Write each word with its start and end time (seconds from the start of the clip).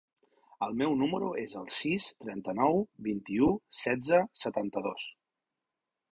El 0.67 0.71
meu 0.77 0.93
número 1.01 1.27
es 1.41 1.51
el 1.59 1.67
sis, 1.79 2.07
trenta-nou, 2.23 2.81
vint-i-u, 3.07 3.49
setze, 3.81 4.23
setanta-dos. 4.45 5.05